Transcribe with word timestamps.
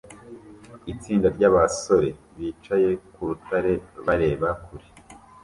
Itsinda 0.91 1.27
ryabasore 1.35 2.09
bicaye 2.35 2.89
ku 3.13 3.19
rutare 3.29 3.73
bareba 4.05 4.49
kure 4.63 4.87